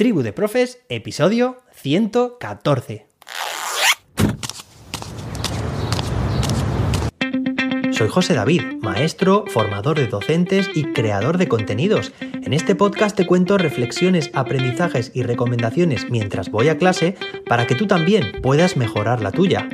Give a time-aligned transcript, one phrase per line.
[0.00, 3.06] Tribu de Profes, episodio 114.
[7.90, 12.14] Soy José David, maestro, formador de docentes y creador de contenidos.
[12.22, 17.74] En este podcast te cuento reflexiones, aprendizajes y recomendaciones mientras voy a clase para que
[17.74, 19.68] tú también puedas mejorar la tuya.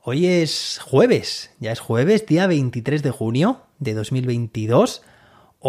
[0.00, 5.02] Hoy es jueves, ya es jueves, día 23 de junio de 2022.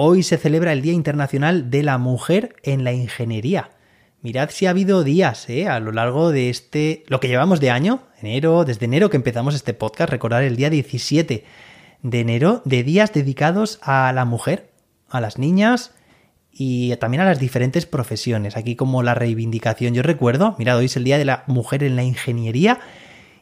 [0.02, 3.72] Hoy se celebra el Día Internacional de la Mujer en la Ingeniería.
[4.22, 5.68] Mirad si ha habido días ¿eh?
[5.68, 9.56] a lo largo de este, lo que llevamos de año, enero, desde enero que empezamos
[9.56, 11.44] este podcast, recordar el día 17
[12.02, 14.70] de enero, de días dedicados a la mujer,
[15.10, 15.94] a las niñas
[16.50, 18.56] y también a las diferentes profesiones.
[18.56, 21.98] Aquí como la reivindicación, yo recuerdo, mirad, hoy es el Día de la Mujer en
[21.98, 22.80] la Ingeniería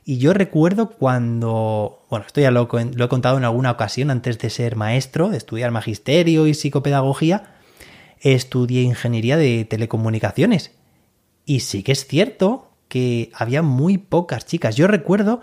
[0.09, 4.49] y yo recuerdo cuando, bueno, esto ya lo, he contado en alguna ocasión antes de
[4.49, 7.57] ser maestro, de estudiar magisterio y psicopedagogía,
[8.21, 10.71] estudié ingeniería de telecomunicaciones.
[11.43, 14.77] Y sí que es cierto que había muy pocas chicas.
[14.77, 15.41] Yo recuerdo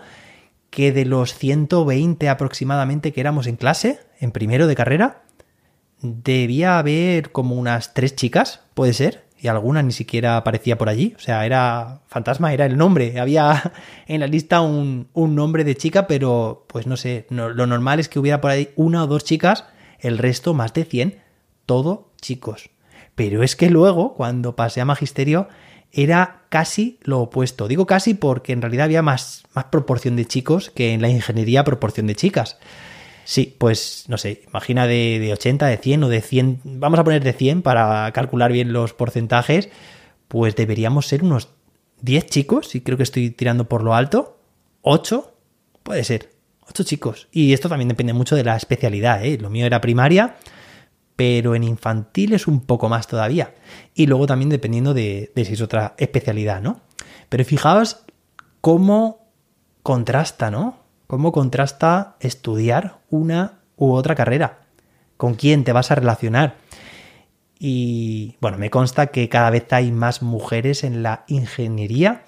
[0.71, 5.25] que de los 120 aproximadamente que éramos en clase, en primero de carrera,
[6.01, 11.13] debía haber como unas tres chicas, puede ser, y alguna ni siquiera aparecía por allí.
[11.15, 13.19] O sea, era fantasma, era el nombre.
[13.19, 13.73] Había
[14.07, 18.17] en la lista un, nombre de chica, pero pues no sé, lo normal es que
[18.17, 19.65] hubiera por ahí una o dos chicas,
[19.99, 21.19] el resto más de 100,
[21.67, 22.71] todo chicos.
[23.13, 25.47] Pero es que luego, cuando pasé a magisterio,
[25.91, 27.67] era casi lo opuesto.
[27.67, 31.63] Digo casi porque en realidad había más, más proporción de chicos que en la ingeniería
[31.63, 32.57] proporción de chicas.
[33.25, 37.23] Sí, pues no sé, imagina de, 80, de 100 o de 100, vamos a poner
[37.23, 39.69] de 100 para calcular bien los porcentajes,
[40.27, 41.49] pues deberíamos ser unos
[42.01, 44.37] 10 chicos, y creo que estoy tirando por lo alto,
[44.83, 45.33] 8,
[45.81, 46.33] puede ser,
[46.69, 47.27] 8 chicos.
[47.31, 49.39] Y esto también depende mucho de la especialidad, ¿eh?
[49.39, 50.35] lo mío era primaria,
[51.15, 53.55] pero en infantil es un poco más todavía.
[53.95, 56.81] Y luego también dependiendo de, de si es otra especialidad, ¿no?
[57.29, 58.03] Pero fijaos
[58.61, 59.31] cómo
[59.81, 60.84] contrasta, ¿no?
[61.07, 64.61] ¿Cómo contrasta estudiar una u otra carrera?
[65.17, 66.57] ¿Con quién te vas a relacionar?
[67.59, 72.23] Y bueno, me consta que cada vez hay más mujeres en la ingeniería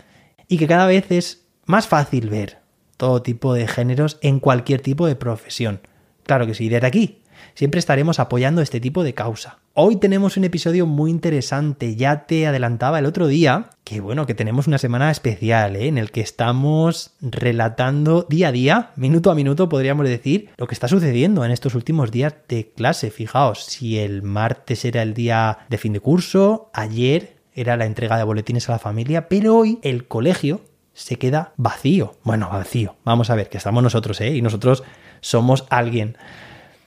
[0.48, 2.60] y que cada vez es más fácil ver
[2.98, 5.82] todo tipo de géneros en cualquier tipo de profesión.
[6.24, 7.22] Claro que sí, desde aquí
[7.54, 9.60] siempre estaremos apoyando este tipo de causa.
[9.74, 14.34] Hoy tenemos un episodio muy interesante, ya te adelantaba el otro día que bueno, que
[14.34, 15.88] tenemos una semana especial ¿eh?
[15.88, 20.74] en el que estamos relatando día a día, minuto a minuto podríamos decir, lo que
[20.74, 23.12] está sucediendo en estos últimos días de clase.
[23.12, 28.18] Fijaos, si el martes era el día de fin de curso, ayer era la entrega
[28.18, 30.62] de boletines a la familia, pero hoy el colegio
[30.94, 32.16] se queda vacío.
[32.24, 32.96] Bueno, vacío.
[33.06, 34.36] Vamos a ver, que estamos nosotros, ¿eh?
[34.36, 34.84] Y nosotros
[35.22, 36.18] somos alguien.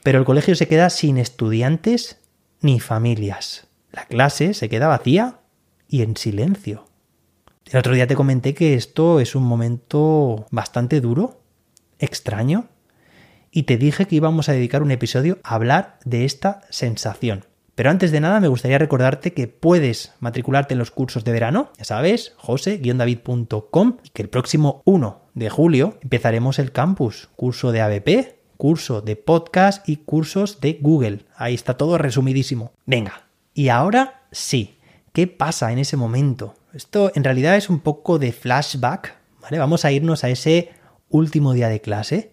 [0.03, 2.19] Pero el colegio se queda sin estudiantes
[2.61, 3.66] ni familias.
[3.93, 5.41] La clase se queda vacía
[5.88, 6.87] y en silencio.
[7.66, 11.43] El otro día te comenté que esto es un momento bastante duro,
[11.99, 12.69] extraño,
[13.50, 17.44] y te dije que íbamos a dedicar un episodio a hablar de esta sensación.
[17.75, 21.71] Pero antes de nada me gustaría recordarte que puedes matricularte en los cursos de verano,
[21.78, 27.81] ya sabes, jose-david.com, y que el próximo 1 de julio empezaremos el campus, curso de
[27.81, 31.25] ABP, curso de podcast y cursos de Google.
[31.34, 32.72] Ahí está todo resumidísimo.
[32.84, 33.22] Venga,
[33.54, 34.76] y ahora sí,
[35.15, 36.54] ¿qué pasa en ese momento?
[36.75, 39.59] Esto en realidad es un poco de flashback, ¿vale?
[39.59, 40.72] Vamos a irnos a ese
[41.09, 42.32] último día de clase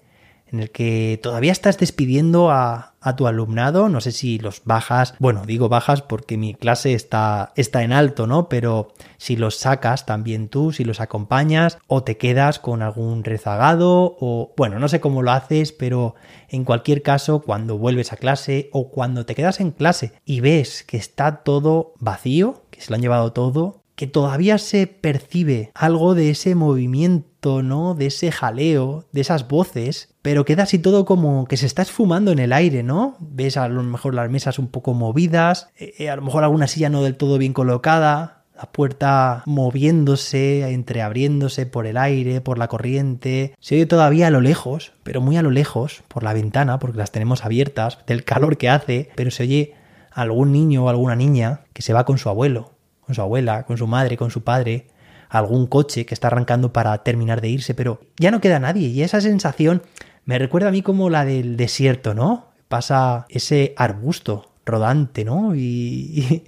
[0.52, 5.44] en el que todavía estás despidiendo a, tu alumnado, no sé si los bajas, bueno,
[5.46, 8.50] digo bajas porque mi clase está, está en alto, ¿no?
[8.50, 14.18] Pero si los sacas también tú, si los acompañas o te quedas con algún rezagado
[14.20, 16.16] o, bueno, no sé cómo lo haces, pero
[16.50, 20.84] en cualquier caso, cuando vuelves a clase o cuando te quedas en clase y ves
[20.84, 26.14] que está todo vacío, que se lo han llevado todo, que todavía se percibe algo
[26.14, 27.96] de ese movimiento, ¿no?
[27.96, 32.32] De ese jaleo, de esas voces, pero queda así todo como que se está esfumando
[32.32, 33.18] en el aire, ¿no?
[33.20, 36.90] Ves a lo mejor las mesas un poco movidas, eh, a lo mejor alguna silla
[36.90, 43.56] no del todo bien colocada, la puerta moviéndose, entreabriéndose por el aire, por la corriente.
[43.60, 47.00] Se oye todavía a lo lejos, pero muy a lo lejos, por la ventana, porque
[47.00, 49.74] las tenemos abiertas, del calor que hace, pero se oye
[50.12, 52.77] algún niño o alguna niña que se va con su abuelo,
[53.08, 54.88] con su abuela, con su madre, con su padre,
[55.30, 59.02] algún coche que está arrancando para terminar de irse, pero ya no queda nadie y
[59.02, 59.82] esa sensación
[60.26, 62.48] me recuerda a mí como la del desierto, ¿no?
[62.68, 65.56] Pasa ese arbusto rodante, ¿no?
[65.56, 66.44] Y,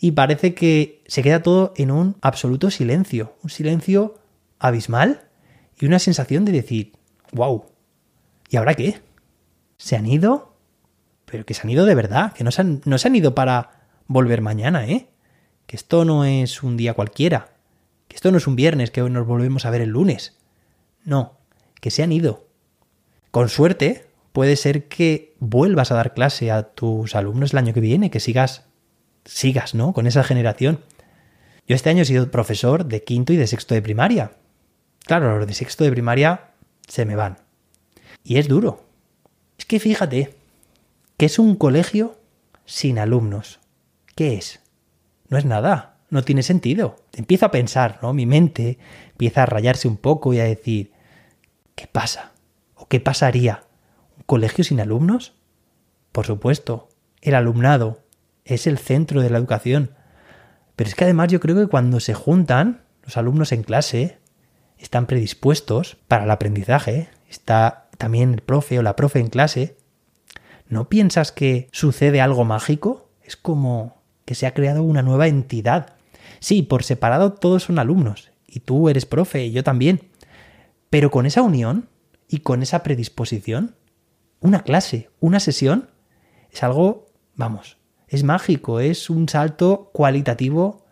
[0.00, 4.14] y, parece que se queda todo en un absoluto silencio, un silencio
[4.58, 5.28] abismal
[5.78, 6.92] y una sensación de decir,
[7.32, 7.66] wow,
[8.48, 9.02] ¿y ahora qué?
[9.76, 10.54] ¿Se han ido?
[11.26, 13.34] Pero que se han ido de verdad, que no se han, no se han ido
[13.34, 15.08] para volver mañana, ¿eh?
[15.68, 17.50] Que esto no es un día cualquiera,
[18.08, 20.34] que esto no es un viernes que hoy nos volvemos a ver el lunes.
[21.04, 21.34] No,
[21.82, 22.46] que se han ido.
[23.30, 27.80] Con suerte, puede ser que vuelvas a dar clase a tus alumnos el año que
[27.80, 28.64] viene, que sigas,
[29.26, 29.92] sigas, ¿no?
[29.92, 30.80] Con esa generación.
[31.66, 34.32] Yo este año he sido profesor de quinto y de sexto de primaria.
[35.04, 36.48] Claro, los de sexto de primaria
[36.86, 37.36] se me van.
[38.24, 38.86] Y es duro.
[39.58, 40.34] Es que fíjate,
[41.18, 42.18] que es un colegio
[42.64, 43.60] sin alumnos.
[44.14, 44.60] ¿Qué es?
[45.28, 46.96] No es nada, no tiene sentido.
[47.14, 48.12] Empiezo a pensar, ¿no?
[48.14, 48.78] Mi mente
[49.10, 50.92] empieza a rayarse un poco y a decir,
[51.74, 52.32] ¿qué pasa?
[52.74, 53.64] ¿O qué pasaría?
[54.16, 55.34] ¿Un colegio sin alumnos?
[56.12, 56.88] Por supuesto,
[57.20, 58.02] el alumnado
[58.44, 59.94] es el centro de la educación.
[60.76, 64.18] Pero es que además yo creo que cuando se juntan los alumnos en clase,
[64.78, 69.76] están predispuestos para el aprendizaje, está también el profe o la profe en clase,
[70.68, 73.10] ¿no piensas que sucede algo mágico?
[73.22, 73.97] Es como
[74.28, 75.94] que se ha creado una nueva entidad.
[76.38, 80.02] Sí, por separado todos son alumnos, y tú eres profe, y yo también.
[80.90, 81.88] Pero con esa unión
[82.28, 83.74] y con esa predisposición,
[84.40, 85.88] una clase, una sesión,
[86.52, 90.84] es algo, vamos, es mágico, es un salto cualitativo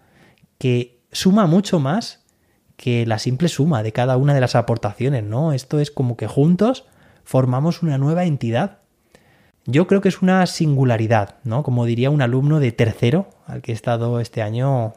[0.56, 2.24] que suma mucho más
[2.78, 5.52] que la simple suma de cada una de las aportaciones, ¿no?
[5.52, 6.86] Esto es como que juntos
[7.22, 8.78] formamos una nueva entidad.
[9.66, 11.64] Yo creo que es una singularidad, ¿no?
[11.64, 14.94] Como diría un alumno de tercero al que he estado este año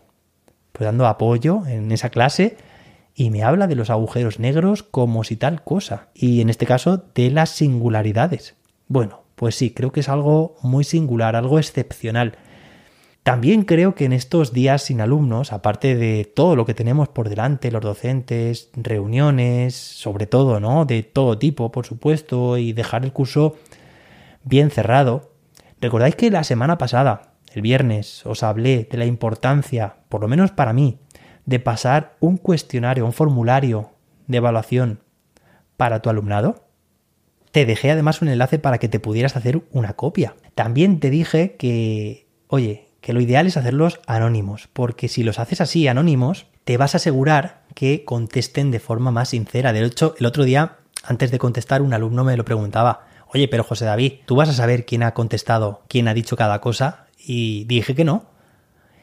[0.72, 2.56] pues dando apoyo en esa clase
[3.16, 7.04] y me habla de los agujeros negros como si tal cosa, y en este caso
[7.16, 8.56] de las singularidades.
[8.88, 12.38] Bueno, pues sí, creo que es algo muy singular, algo excepcional.
[13.24, 17.28] También creo que en estos días sin alumnos, aparte de todo lo que tenemos por
[17.28, 20.86] delante, los docentes, reuniones, sobre todo, ¿no?
[20.86, 23.58] De todo tipo, por supuesto, y dejar el curso
[24.44, 25.34] bien cerrado.
[25.82, 30.52] ¿Recordáis que la semana pasada, el viernes, os hablé de la importancia, por lo menos
[30.52, 31.00] para mí,
[31.46, 33.92] de pasar un cuestionario, un formulario
[34.28, 35.00] de evaluación
[35.78, 36.68] para tu alumnado?
[37.52, 40.36] Te dejé además un enlace para que te pudieras hacer una copia.
[40.54, 45.62] También te dije que, oye, que lo ideal es hacerlos anónimos, porque si los haces
[45.62, 49.74] así anónimos, te vas a asegurar que contesten de forma más sincera.
[49.74, 53.64] De hecho, el otro día, antes de contestar, un alumno me lo preguntaba, oye, pero
[53.64, 57.08] José David, ¿tú vas a saber quién ha contestado, quién ha dicho cada cosa?
[57.18, 58.26] Y dije que no.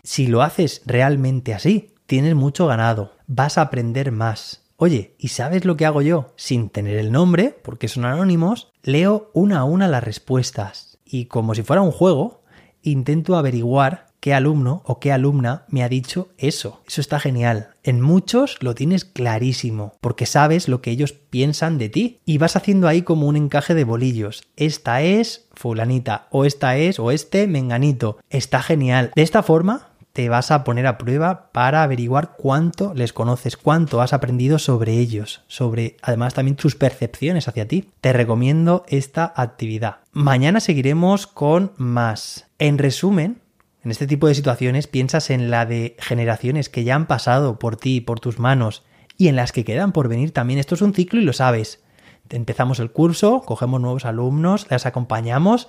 [0.02, 5.64] Si lo haces realmente así, tienes mucho ganado, vas a aprender más, Oye, ¿y sabes
[5.64, 6.34] lo que hago yo?
[6.36, 11.54] Sin tener el nombre, porque son anónimos, leo una a una las respuestas y como
[11.54, 12.42] si fuera un juego,
[12.90, 16.82] intento averiguar qué alumno o qué alumna me ha dicho eso.
[16.86, 17.68] Eso está genial.
[17.84, 22.56] En muchos lo tienes clarísimo, porque sabes lo que ellos piensan de ti y vas
[22.56, 24.42] haciendo ahí como un encaje de bolillos.
[24.56, 28.18] Esta es fulanita o esta es o este menganito.
[28.28, 29.12] Está genial.
[29.14, 34.00] De esta forma te vas a poner a prueba para averiguar cuánto les conoces, cuánto
[34.00, 37.90] has aprendido sobre ellos, sobre además también tus percepciones hacia ti.
[38.00, 39.96] Te recomiendo esta actividad.
[40.12, 42.46] Mañana seguiremos con más.
[42.58, 43.42] En resumen,
[43.84, 47.76] en este tipo de situaciones piensas en la de generaciones que ya han pasado por
[47.76, 48.84] ti, por tus manos,
[49.18, 50.58] y en las que quedan por venir también.
[50.58, 51.84] Esto es un ciclo y lo sabes.
[52.30, 55.68] Empezamos el curso, cogemos nuevos alumnos, les acompañamos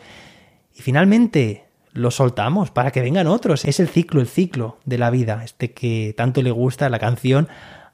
[0.73, 1.66] y finalmente
[1.97, 3.65] lo soltamos para que vengan otros.
[3.65, 7.47] Es el ciclo, el ciclo de la vida, este que tanto le gusta la canción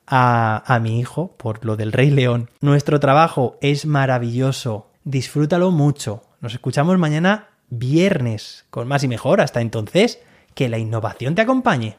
[0.05, 2.49] a, a mi hijo por lo del Rey León.
[2.61, 6.23] Nuestro trabajo es maravilloso, disfrútalo mucho.
[6.41, 9.41] Nos escuchamos mañana viernes con más y mejor.
[9.41, 10.19] Hasta entonces,
[10.53, 11.97] que la innovación te acompañe.